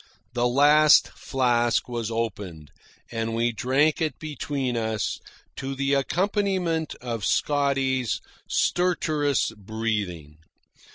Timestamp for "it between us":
4.01-5.19